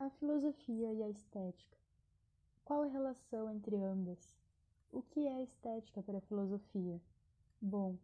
[0.00, 1.76] A filosofia e a estética.
[2.64, 4.34] Qual a relação entre ambas?
[4.90, 6.98] O que é estética para a filosofia?
[7.60, 7.98] Bom,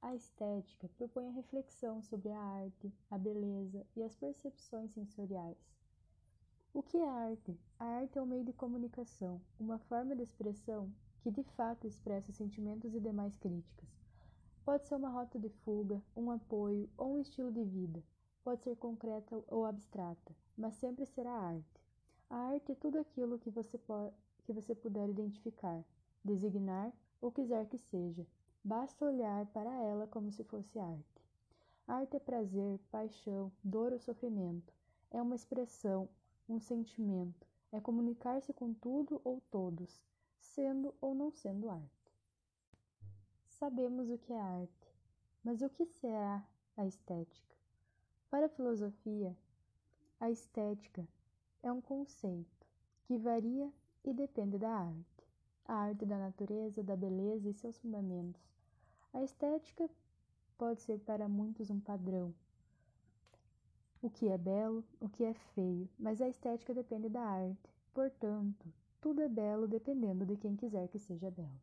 [0.00, 5.58] a estética propõe a reflexão sobre a arte, a beleza e as percepções sensoriais.
[6.72, 7.58] O que é arte?
[7.80, 10.88] A arte é um meio de comunicação, uma forma de expressão
[11.20, 13.88] que de fato expressa sentimentos e demais críticas.
[14.64, 18.00] Pode ser uma rota de fuga, um apoio ou um estilo de vida.
[18.44, 21.80] Pode ser concreta ou abstrata, mas sempre será arte.
[22.28, 23.80] A arte é tudo aquilo que você,
[24.44, 25.82] que você puder identificar,
[26.22, 26.92] designar
[27.22, 28.26] ou quiser que seja.
[28.62, 31.24] Basta olhar para ela como se fosse arte.
[31.88, 34.74] Arte é prazer, paixão, dor ou sofrimento.
[35.10, 36.06] É uma expressão,
[36.46, 37.46] um sentimento.
[37.72, 40.02] É comunicar-se com tudo ou todos,
[40.38, 42.12] sendo ou não sendo arte.
[43.46, 44.94] Sabemos o que é arte,
[45.42, 47.53] mas o que será a estética?
[48.34, 49.32] Para a filosofia,
[50.18, 51.06] a estética
[51.62, 52.66] é um conceito
[53.04, 53.72] que varia
[54.04, 55.24] e depende da arte.
[55.64, 58.42] A arte da natureza, da beleza e seus fundamentos.
[59.12, 59.88] A estética
[60.58, 62.34] pode ser para muitos um padrão.
[64.02, 67.72] O que é belo, o que é feio, mas a estética depende da arte.
[67.94, 68.66] Portanto,
[69.00, 71.62] tudo é belo dependendo de quem quiser que seja belo.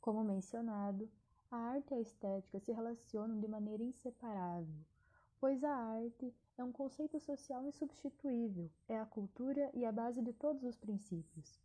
[0.00, 1.10] Como mencionado,
[1.50, 4.82] a arte e a estética se relacionam de maneira inseparável,
[5.42, 10.32] pois a arte é um conceito social insubstituível, é a cultura e a base de
[10.32, 11.60] todos os princípios.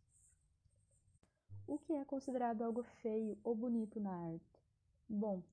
[1.64, 4.60] O que é considerado algo feio ou bonito na arte?
[5.08, 5.44] Bom,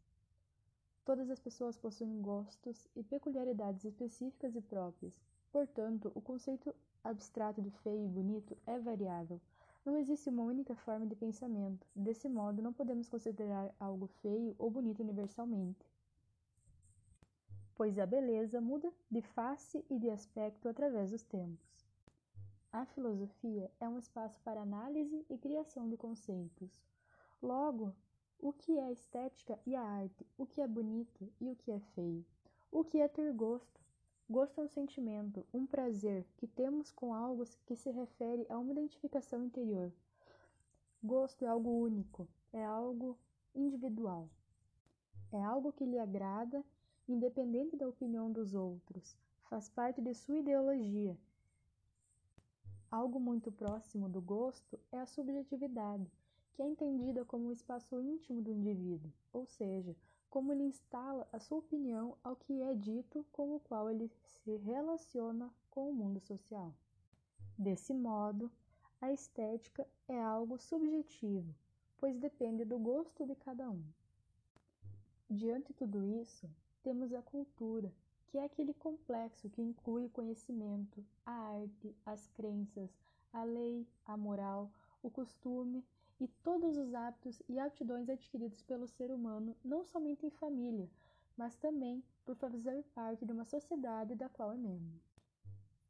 [1.06, 7.70] todas as pessoas possuem gostos e peculiaridades específicas e próprias, portanto, o conceito abstrato de
[7.70, 9.40] feio e bonito é variável.
[9.86, 11.86] Não existe uma única forma de pensamento.
[11.96, 15.86] Desse modo, não podemos considerar algo feio ou bonito universalmente.
[17.76, 21.86] Pois a beleza muda de face e de aspecto através dos tempos.
[22.72, 26.70] A filosofia é um espaço para análise e criação de conceitos.
[27.42, 27.94] Logo,
[28.40, 30.26] o que é estética e a arte?
[30.38, 32.26] O que é bonito e o que é feio?
[32.72, 33.82] O que é ter gosto?
[34.30, 38.72] Gosto é um sentimento, um prazer que temos com algo que se refere a uma
[38.72, 39.92] identificação interior.
[41.04, 43.18] Gosto é algo único, é algo
[43.54, 44.28] individual.
[45.32, 46.64] É algo que lhe agrada,
[47.08, 49.16] independente da opinião dos outros,
[49.50, 51.18] faz parte de sua ideologia.
[52.90, 56.10] Algo muito próximo do gosto é a subjetividade,
[56.54, 59.96] que é entendida como um espaço íntimo do indivíduo, ou seja,
[60.30, 64.56] como ele instala a sua opinião ao que é dito com o qual ele se
[64.58, 66.74] relaciona com o mundo social.
[67.58, 68.52] Desse modo,
[69.00, 71.54] a estética é algo subjetivo,
[71.98, 73.84] pois depende do gosto de cada um.
[75.30, 76.50] Diante de tudo isso,
[76.86, 77.92] temos a cultura,
[78.28, 82.96] que é aquele complexo que inclui o conhecimento, a arte, as crenças,
[83.34, 85.84] a lei, a moral, o costume
[86.20, 90.88] e todos os hábitos e aptidões adquiridos pelo ser humano, não somente em família,
[91.36, 95.02] mas também por fazer parte de uma sociedade da qual é membro.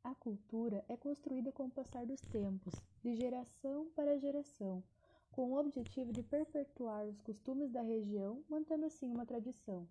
[0.01, 2.73] A cultura é construída com o passar dos tempos,
[3.03, 4.81] de geração para geração,
[5.29, 9.85] com o objetivo de perpetuar os costumes da região, mantendo assim uma tradição,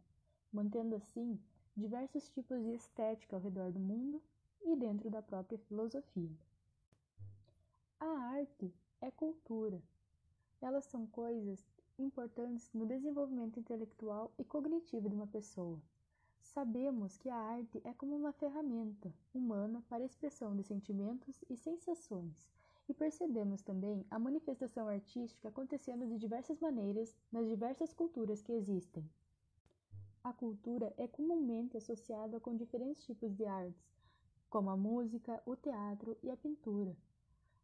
[0.54, 1.38] mantendo assim
[1.76, 4.22] diversos tipos de estética ao redor do mundo
[4.62, 6.30] e dentro da própria filosofia.
[7.98, 9.82] A arte é cultura,
[10.62, 11.66] elas são coisas
[11.98, 15.80] importantes no desenvolvimento intelectual e cognitivo de uma pessoa.
[16.40, 21.56] Sabemos que a arte é como uma ferramenta humana para a expressão de sentimentos e
[21.56, 22.48] sensações,
[22.88, 29.04] e percebemos também a manifestação artística acontecendo de diversas maneiras nas diversas culturas que existem.
[30.24, 33.94] A cultura é comumente associada com diferentes tipos de artes,
[34.48, 36.96] como a música, o teatro e a pintura.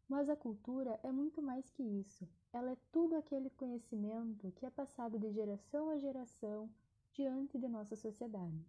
[0.07, 2.29] Mas a cultura é muito mais que isso.
[2.53, 6.69] Ela é tudo aquele conhecimento que é passado de geração a geração
[7.15, 8.63] diante de nossa sociedade.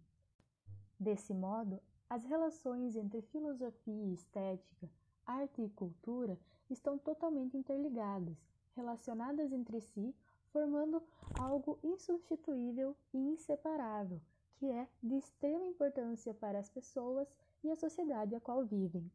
[0.98, 4.88] Desse modo, as relações entre filosofia e estética,
[5.26, 6.38] arte e cultura
[6.70, 8.38] estão totalmente interligadas,
[8.74, 10.14] relacionadas entre si,
[10.52, 11.02] formando
[11.38, 14.20] algo insubstituível e inseparável,
[14.56, 17.28] que é de extrema importância para as pessoas
[17.64, 19.10] e a sociedade a qual vivem.